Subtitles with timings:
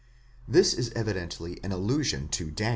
[0.47, 2.69] 'This is evidently an allusion to Dan.